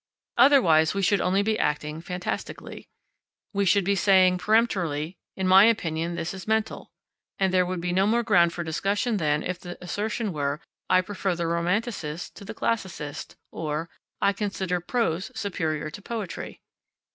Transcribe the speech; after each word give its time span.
Otherwise, 0.35 0.95
we 0.95 1.01
should 1.03 1.21
only 1.21 1.43
be 1.43 1.59
acting 1.59 2.01
fantastically. 2.01 2.87
We 3.53 3.65
should 3.65 3.83
be 3.83 3.93
saying 3.93 4.39
peremptorily, 4.39 5.19
"In 5.37 5.47
my 5.47 5.65
opinion 5.65 6.15
this 6.15 6.33
is 6.33 6.47
mental," 6.47 6.89
and 7.37 7.53
there 7.53 7.67
would 7.67 7.79
be 7.81 7.93
no 7.93 8.07
more 8.07 8.23
ground 8.23 8.51
for 8.51 8.63
discussion 8.63 9.17
than, 9.17 9.43
if 9.43 9.59
the 9.59 9.77
assertion 9.79 10.33
were 10.33 10.59
"I 10.89 11.01
prefer 11.01 11.35
the 11.35 11.45
Romanticists 11.45 12.31
to 12.31 12.43
the 12.43 12.55
Classicists," 12.55 13.35
or 13.51 13.91
"I 14.19 14.33
consider 14.33 14.79
prose 14.79 15.31
superior 15.35 15.91
to 15.91 16.01
poetry." 16.01 16.61